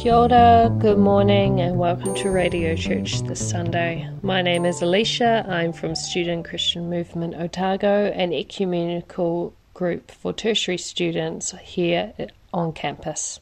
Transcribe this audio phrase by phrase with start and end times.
[0.00, 4.08] Kia ora, good morning, and welcome to Radio Church this Sunday.
[4.22, 5.44] My name is Alicia.
[5.46, 12.14] I'm from Student Christian Movement Otago, an ecumenical group for tertiary students here
[12.54, 13.40] on campus.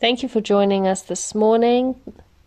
[0.00, 1.94] Thank you for joining us this morning.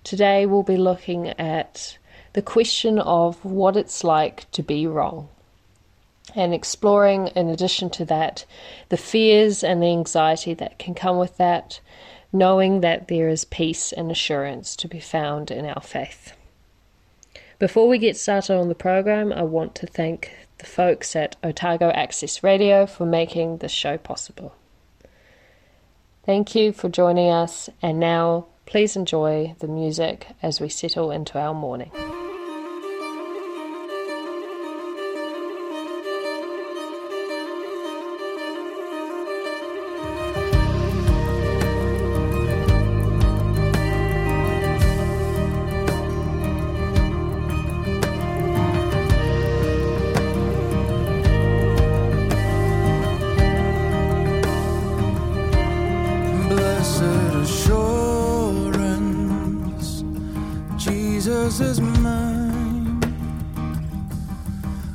[0.03, 1.98] Today we'll be looking at
[2.34, 5.30] the question of what it's like to be wrong
[6.36, 8.44] and exploring, in addition to that,
[8.89, 11.80] the fears and the anxiety that can come with that
[12.35, 16.34] knowing that there is peace and assurance to be found in our faith.
[17.58, 21.89] Before we get started on the program, I want to thank the folks at Otago
[21.91, 24.53] Access Radio for making this show possible.
[26.25, 31.39] Thank you for joining us, and now please enjoy the music as we settle into
[31.39, 31.92] our morning.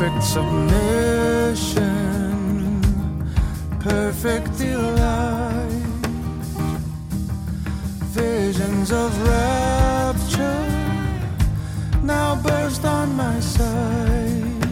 [0.00, 1.84] Perfect submission,
[3.80, 5.68] perfect delight,
[8.16, 10.66] visions of rapture
[12.02, 14.64] now burst on my sight,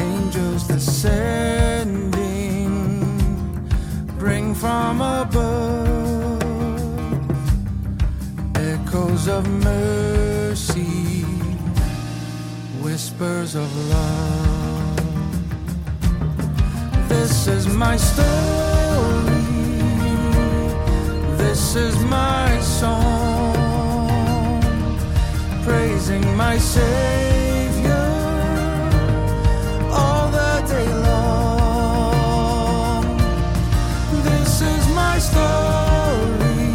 [0.00, 2.10] angels descending,
[4.18, 6.42] bring from above
[8.56, 10.92] echoes of mercy
[12.92, 14.98] whispers of love.
[17.08, 19.46] This is my story.
[21.42, 23.54] This is my song,
[25.64, 28.08] praising my Savior
[30.00, 33.06] all the day long.
[34.28, 36.72] This is my story.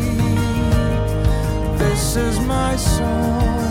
[1.78, 3.67] This is my song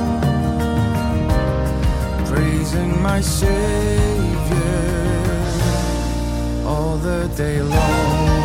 [2.37, 3.47] praising my Savior
[6.67, 8.36] all the day long.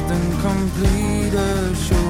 [0.00, 2.09] Rest in complete assurance.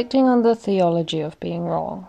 [0.00, 2.06] reflecting on the theology of being wrong,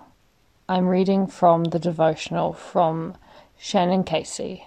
[0.69, 3.17] I'm reading from the devotional from
[3.59, 4.65] Shannon Casey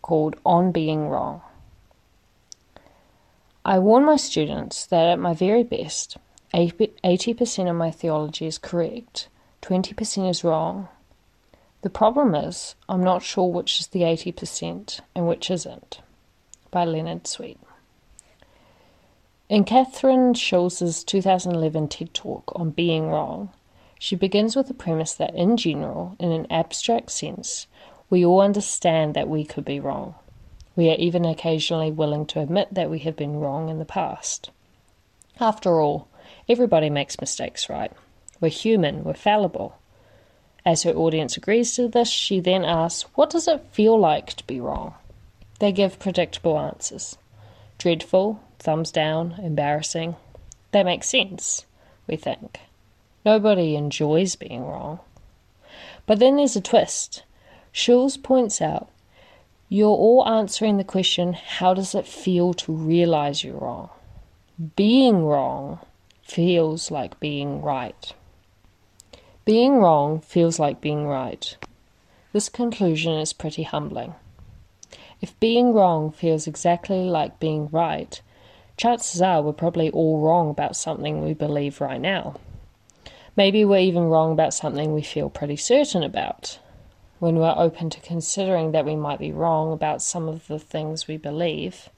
[0.00, 1.42] called On Being Wrong.
[3.66, 6.16] I warn my students that at my very best,
[6.54, 9.28] 80% of my theology is correct,
[9.60, 10.88] 20% is wrong.
[11.82, 16.00] The problem is, I'm not sure which is the 80% and which isn't.
[16.70, 17.58] By Leonard Sweet.
[19.48, 23.48] In Kathryn Schulz's 2011 TED Talk on being wrong,
[23.98, 27.66] she begins with the premise that, in general, in an abstract sense,
[28.10, 30.14] we all understand that we could be wrong.
[30.76, 34.50] We are even occasionally willing to admit that we have been wrong in the past.
[35.40, 36.08] After all,
[36.46, 37.92] everybody makes mistakes, right?
[38.42, 39.78] We're human, we're fallible.
[40.66, 44.46] As her audience agrees to this, she then asks, What does it feel like to
[44.46, 44.92] be wrong?
[45.58, 47.16] They give predictable answers
[47.78, 50.16] dreadful, thumbs down, embarrassing.
[50.72, 51.64] That makes sense,
[52.06, 52.60] we think.
[53.24, 55.00] Nobody enjoys being wrong.
[56.06, 57.22] But then there's a twist.
[57.72, 58.88] Schulz points out
[59.70, 63.90] you're all answering the question how does it feel to realize you're wrong?
[64.76, 65.80] Being wrong
[66.22, 68.14] feels like being right.
[69.44, 71.54] Being wrong feels like being right.
[72.32, 74.14] This conclusion is pretty humbling.
[75.20, 78.20] If being wrong feels exactly like being right,
[78.78, 82.36] chances are we're probably all wrong about something we believe right now.
[83.36, 86.58] Maybe we're even wrong about something we feel pretty certain about.
[87.18, 91.08] When we're open to considering that we might be wrong about some of the things
[91.08, 91.88] we believe,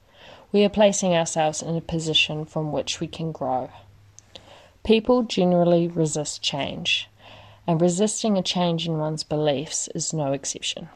[0.53, 3.71] we are placing ourselves in a position from which we can grow.
[4.83, 7.09] People generally resist change,
[7.67, 10.89] and resisting a change in one's beliefs is no exception.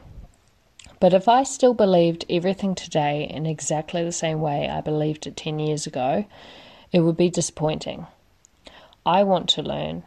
[0.99, 5.35] But if I still believed everything today in exactly the same way I believed it
[5.35, 6.25] 10 years ago,
[6.91, 8.07] it would be disappointing.
[9.05, 10.03] I want to learn.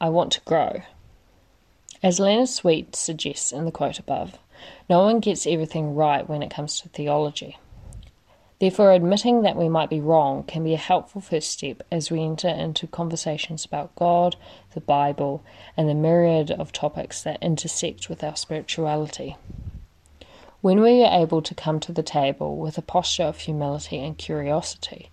[0.00, 0.82] I want to grow.
[2.02, 4.38] As Leonard Sweet suggests in the quote above,
[4.88, 7.58] no one gets everything right when it comes to theology.
[8.58, 12.22] Therefore, admitting that we might be wrong can be a helpful first step as we
[12.22, 14.36] enter into conversations about God,
[14.74, 15.42] the Bible,
[15.76, 19.36] and the myriad of topics that intersect with our spirituality.
[20.62, 24.18] When we are able to come to the table with a posture of humility and
[24.18, 25.10] curiosity,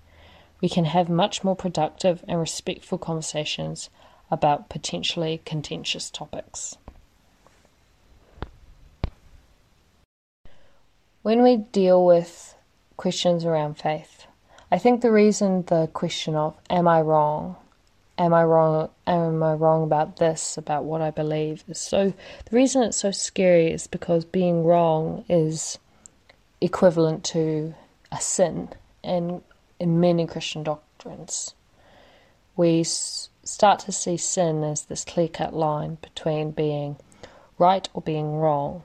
[0.60, 3.90] we can have much more productive and respectful conversations
[4.30, 6.76] about potentially contentious topics.
[11.22, 12.56] When we deal with
[12.98, 14.26] questions around faith,
[14.70, 17.56] I think the reason the question of, am I wrong,
[18.18, 18.90] am I wrong?
[19.06, 20.58] Am I wrong about this?
[20.58, 21.64] About what I believe?
[21.74, 22.14] So
[22.50, 25.78] the reason it's so scary is because being wrong is
[26.60, 27.76] equivalent to
[28.12, 28.70] a sin,
[29.04, 29.42] and
[29.80, 31.54] in many Christian doctrines,
[32.56, 36.98] we start to see sin as this clear-cut line between being
[37.60, 38.84] right or being wrong,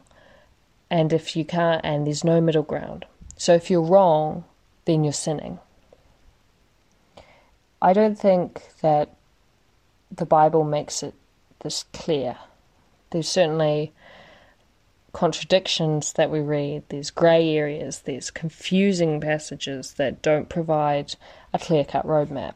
[0.90, 3.06] and if you can't, and there's no middle ground.
[3.36, 4.44] So if you're wrong,
[4.84, 5.58] then you're sinning.
[7.80, 9.16] I don't think that
[10.14, 11.14] the Bible makes it
[11.60, 12.36] this clear.
[13.10, 13.92] There's certainly
[15.12, 21.14] contradictions that we read, there's grey areas, there's confusing passages that don't provide
[21.52, 22.54] a clear cut roadmap.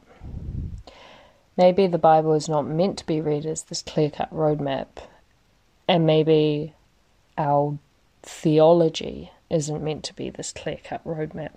[1.56, 4.86] Maybe the Bible is not meant to be read as this clear cut roadmap,
[5.86, 6.74] and maybe
[7.36, 7.78] our
[8.22, 11.52] theology isn't meant to be this clear cut roadmap.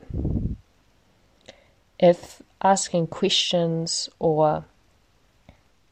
[1.97, 4.65] If asking questions or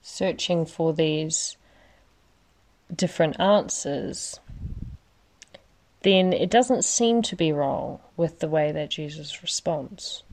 [0.08, 1.58] searching for these
[2.96, 4.40] different answers,
[6.02, 10.24] then it doesn't seem to be wrong with the way that Jesus responds.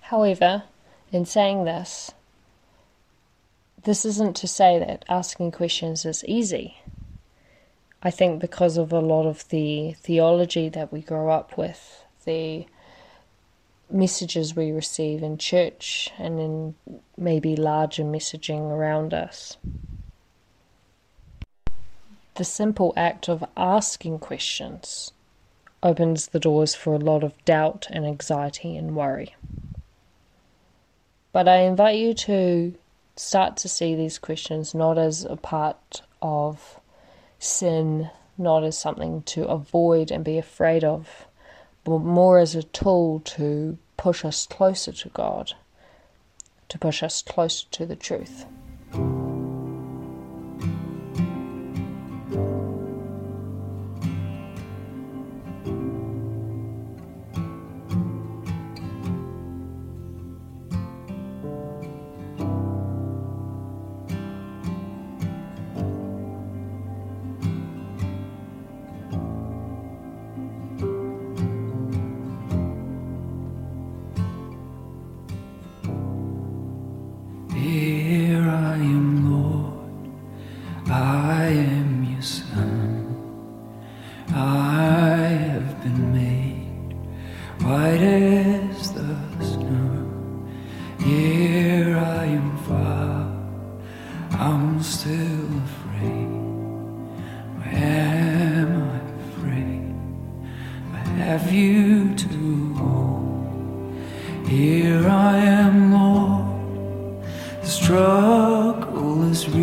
[0.00, 0.64] However,
[1.12, 2.10] in saying this,
[3.84, 6.78] this isn't to say that asking questions is easy.
[8.02, 12.66] I think because of a lot of the theology that we grow up with, the
[13.90, 16.74] messages we receive in church and in
[17.16, 19.56] maybe larger messaging around us.
[22.34, 25.12] The simple act of asking questions
[25.82, 29.34] opens the doors for a lot of doubt and anxiety and worry.
[31.32, 32.74] But I invite you to
[33.16, 36.80] start to see these questions not as a part of
[37.38, 41.26] sin, not as something to avoid and be afraid of,
[41.84, 45.52] but more as a tool to push us closer to God,
[46.68, 48.46] to push us closer to the truth.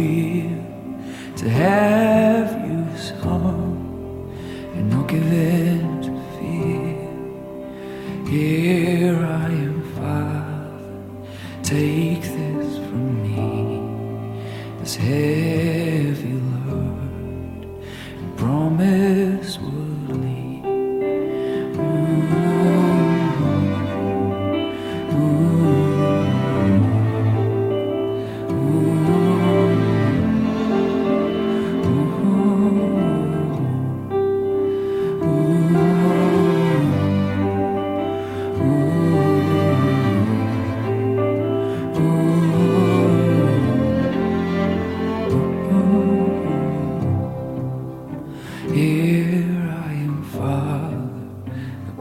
[0.08, 0.50] feel
[1.36, 3.30] to have you so,
[4.76, 5.57] and don't give it.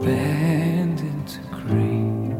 [0.07, 2.33] abandoned to grief,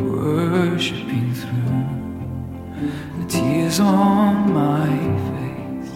[0.00, 4.88] worshipping through the tears on my
[5.30, 5.92] face.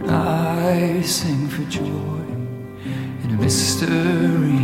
[0.00, 2.24] And I sing for joy
[3.22, 4.61] in a mystery.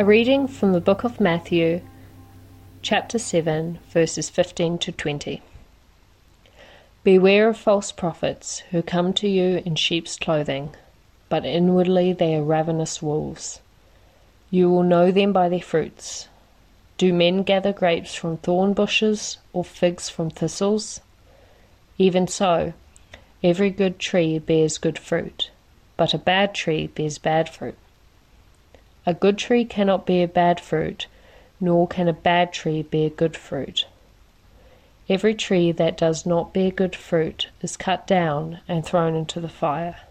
[0.00, 1.82] A reading from the book of Matthew,
[2.80, 5.42] chapter 7, verses 15 to 20.
[7.04, 10.74] Beware of false prophets who come to you in sheep's clothing,
[11.28, 13.60] but inwardly they are ravenous wolves.
[14.50, 16.28] You will know them by their fruits.
[16.96, 21.02] Do men gather grapes from thorn bushes or figs from thistles?
[21.98, 22.72] Even so,
[23.44, 25.50] every good tree bears good fruit,
[25.98, 27.76] but a bad tree bears bad fruit.
[29.10, 31.08] A good tree cannot bear bad fruit,
[31.58, 33.86] nor can a bad tree bear good fruit.
[35.08, 39.48] Every tree that does not bear good fruit is cut down and thrown into the
[39.48, 40.02] fire.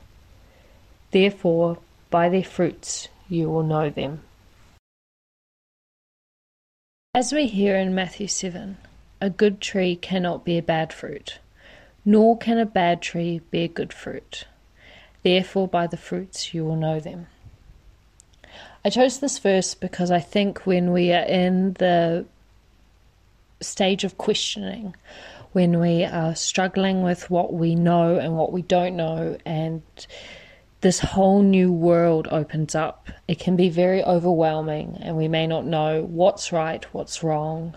[1.11, 1.77] Therefore,
[2.09, 4.19] by their fruits you will know them.
[7.15, 8.75] As we hear in Matthew 7,
[9.21, 11.39] a good tree cannot bear bad fruit,
[12.03, 14.43] nor can a bad tree bear good fruit.
[15.23, 17.27] Therefore, by the fruits you will know them.
[18.83, 22.25] I chose this verse because I think when we are in the
[23.61, 24.95] stage of questioning,
[25.51, 29.81] when we are struggling with what we know and what we don't know, and
[30.81, 35.65] this whole new world opens up, it can be very overwhelming, and we may not
[35.65, 37.75] know what's right, what's wrong,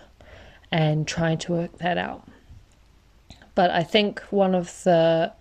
[0.71, 2.25] and trying to work that out.
[3.55, 5.33] But I think one of the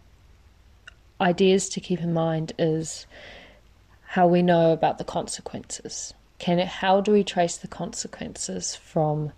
[1.20, 3.06] ideas to keep in mind is
[4.12, 6.12] how we know about the consequences.
[6.38, 9.32] Can it, how do we trace the consequences from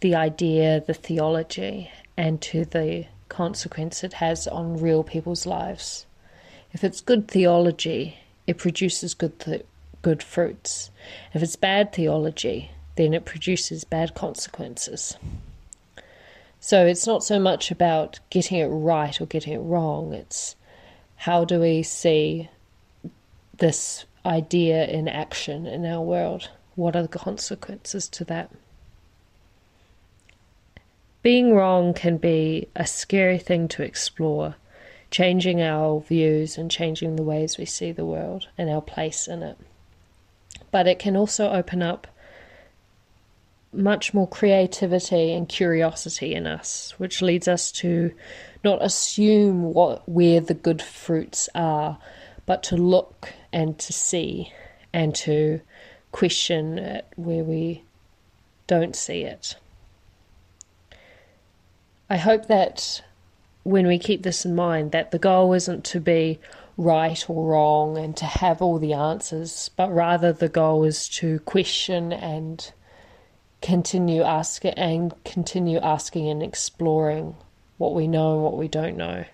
[0.00, 6.06] the idea, the theology, and to the consequence it has on real people's lives?
[6.72, 8.18] If it's good theology,
[8.48, 9.64] it produces good th-
[10.02, 10.90] good fruits.
[11.32, 15.16] If it's bad theology, then it produces bad consequences.
[16.58, 20.12] So it's not so much about getting it right or getting it wrong.
[20.14, 20.56] It's
[21.14, 22.48] how do we see
[23.60, 26.50] this idea in action in our world?
[26.74, 28.50] What are the consequences to that?
[31.22, 34.56] Being wrong can be a scary thing to explore,
[35.10, 39.42] changing our views and changing the ways we see the world and our place in
[39.42, 39.58] it.
[40.70, 42.06] But it can also open up
[43.72, 48.12] much more creativity and curiosity in us, which leads us to
[48.64, 51.98] not assume what where the good fruits are,
[52.46, 54.52] but to look and to see
[54.92, 55.60] and to
[56.12, 57.84] question it where we
[58.66, 59.56] don't see it.
[62.08, 63.02] I hope that
[63.62, 66.40] when we keep this in mind, that the goal isn't to be
[66.76, 71.38] right or wrong and to have all the answers, but rather the goal is to
[71.40, 72.72] question and
[73.60, 77.36] continue asking and continue asking and exploring
[77.76, 79.24] what we know and what we don't know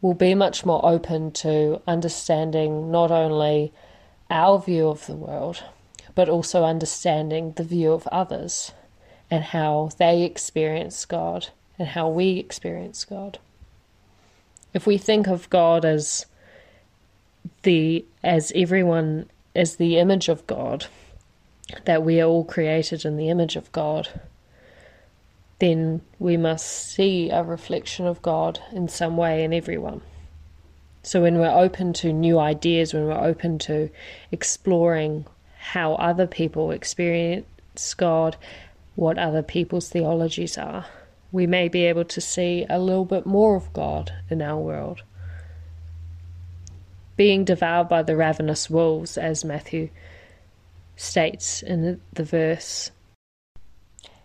[0.00, 3.72] will be much more open to understanding not only
[4.30, 5.62] our view of the world,
[6.14, 8.72] but also understanding the view of others
[9.30, 13.38] and how they experience God and how we experience God.
[14.72, 16.26] If we think of God as
[17.62, 20.86] the as everyone as the image of God,
[21.84, 24.08] that we are all created in the image of God,
[25.60, 30.00] then we must see a reflection of God in some way in everyone.
[31.02, 33.88] So, when we're open to new ideas, when we're open to
[34.32, 35.26] exploring
[35.58, 38.36] how other people experience God,
[38.96, 40.86] what other people's theologies are,
[41.32, 45.02] we may be able to see a little bit more of God in our world.
[47.16, 49.90] Being devoured by the ravenous wolves, as Matthew
[50.96, 52.90] states in the, verse,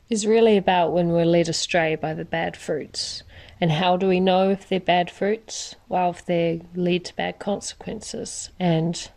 [0.10, 3.24] is really about when we're led astray by the bad fruits.
[3.60, 5.76] And how do we know if they're bad fruits?
[5.90, 9.10] Well, if they lead to bad consequences and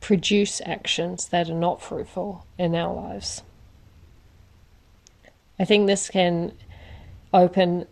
[0.00, 3.42] produce actions that are not fruitful in our lives.
[5.58, 6.52] I think this can
[7.32, 7.86] open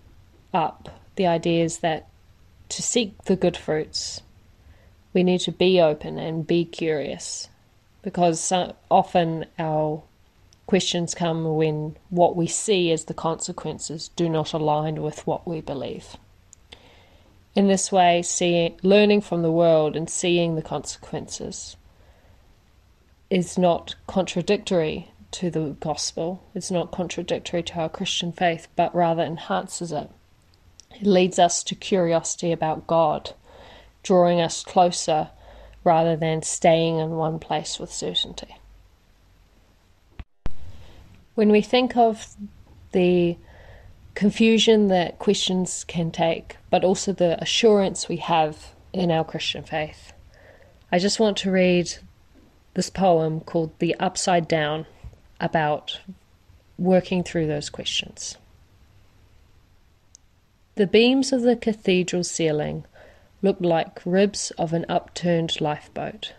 [0.52, 2.08] up the ideas that
[2.68, 4.20] to seek the good fruits,
[5.14, 7.48] we need to be open and be curious
[8.02, 8.52] because
[8.90, 10.02] often our
[10.66, 15.60] questions come when what we see as the consequences do not align with what we
[15.60, 16.16] believe.
[17.54, 21.76] In this way, seeing, learning from the world and seeing the consequences
[23.28, 29.22] is not contradictory to the gospel, it's not contradictory to our Christian faith, but rather
[29.22, 30.10] enhances it.
[30.90, 33.32] It leads us to curiosity about God,
[34.02, 35.30] drawing us closer
[35.84, 38.56] rather than staying in one place with certainty.
[41.34, 42.36] When we think of
[42.92, 43.38] the
[44.14, 50.12] confusion that questions can take, but also the assurance we have in our Christian faith,
[50.90, 51.94] I just want to read
[52.74, 54.86] this poem called The Upside Down
[55.40, 56.00] about
[56.78, 58.36] working through those questions.
[60.74, 62.84] The beams of the cathedral ceiling
[63.42, 66.34] look like ribs of an upturned lifeboat,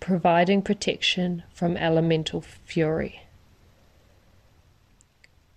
[0.00, 3.25] providing protection from elemental fury.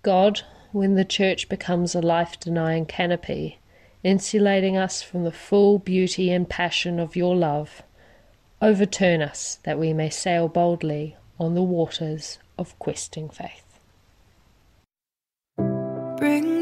[0.01, 3.59] God, when the church becomes a life denying canopy,
[4.03, 7.83] insulating us from the full beauty and passion of your love,
[8.61, 13.79] overturn us that we may sail boldly on the waters of questing faith.
[16.17, 16.58] Bring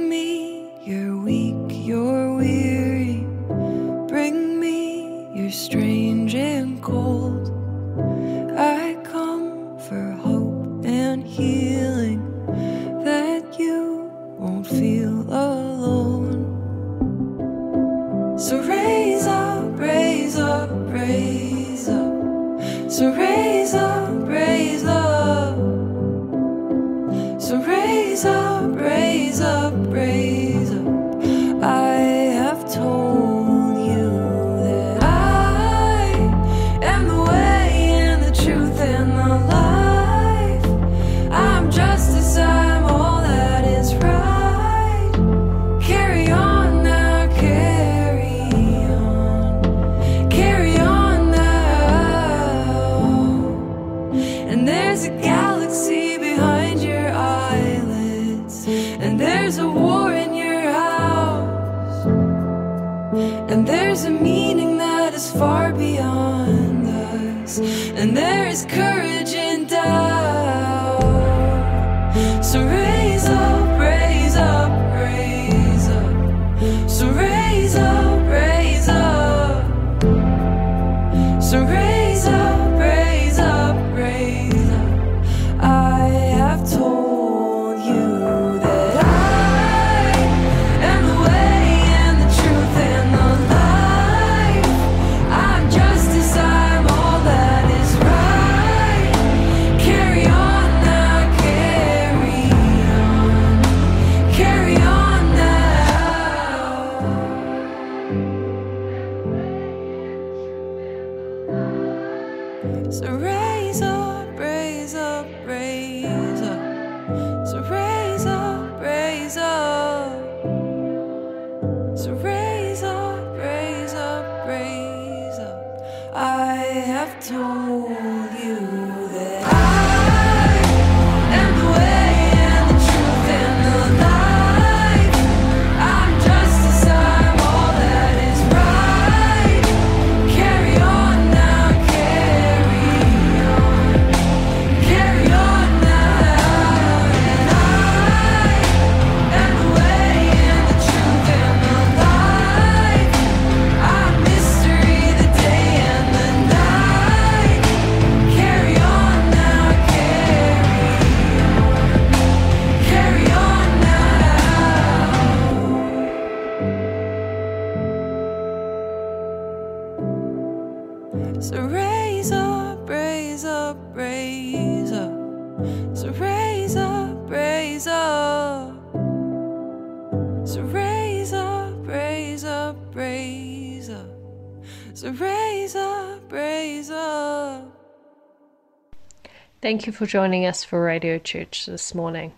[189.68, 192.32] Thank you for joining us for Radio Church this morning.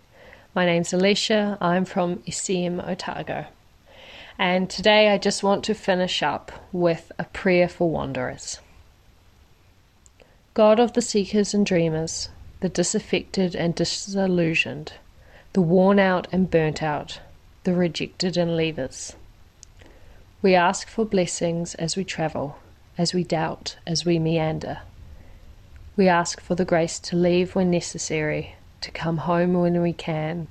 [0.55, 1.59] My name's Alicia.
[1.61, 3.45] I'm from SCM Otago.
[4.39, 8.57] And today I just want to finish up with a prayer for wanderers.
[10.55, 12.29] God of the seekers and dreamers,
[12.61, 14.93] the disaffected and disillusioned,
[15.53, 17.19] the worn out and burnt out,
[17.63, 19.13] the rejected and leavers.
[20.41, 22.57] We ask for blessings as we travel,
[22.97, 24.79] as we doubt, as we meander.
[25.99, 30.47] We ask for the grace to leave when necessary, to come home when we can,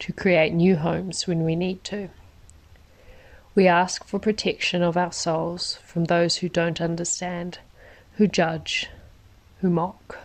[0.00, 2.10] to create new homes when we need to.
[3.54, 7.60] We ask for protection of our souls from those who don't understand,
[8.16, 8.90] who judge,
[9.62, 10.18] who mock.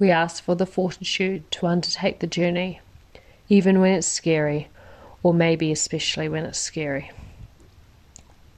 [0.00, 2.80] We ask for the fortitude to undertake the journey,
[3.48, 4.70] even when it's scary,
[5.22, 7.12] or maybe especially when it's scary.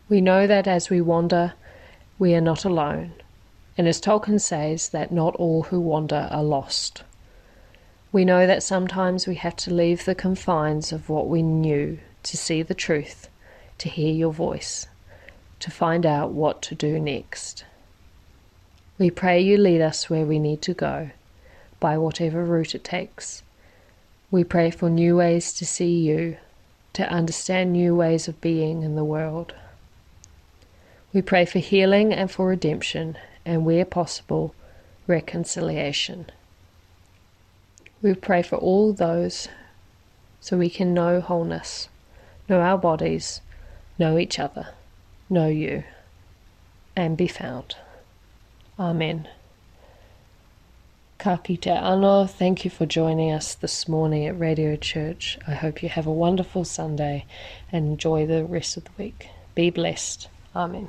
[0.09, 1.53] We know that as we wander,
[2.19, 3.13] we are not alone,
[3.79, 7.05] and as Tolkien says, that not all who wander are lost.
[8.13, 12.37] We know that sometimes we have to leave the confines of what we knew to
[12.37, 13.29] see the truth,
[13.79, 14.87] to hear your voice,
[15.61, 17.65] to find out what to do next.
[18.99, 21.11] We pray you lead us where we need to go,
[21.81, 23.43] by whatever route it takes.
[24.31, 26.37] We pray for new ways to see you,
[26.93, 29.55] to understand new ways of being in the world.
[31.15, 34.55] We pray for healing and for redemption, and where possible,
[35.07, 36.27] reconciliation.
[38.01, 39.49] We pray for all those
[40.41, 41.89] so we can know wholeness,
[42.49, 43.41] know our bodies,
[43.99, 44.69] know each other,
[45.31, 45.85] know you,
[46.97, 47.77] and be found.
[48.79, 49.29] Amen.
[51.19, 55.39] Ka kite anō, thank you for joining us this morning at Radio Church.
[55.47, 57.27] I hope you have a wonderful Sunday
[57.71, 59.29] and enjoy the rest of the week.
[59.55, 60.27] Be blessed.
[60.57, 60.89] Amen.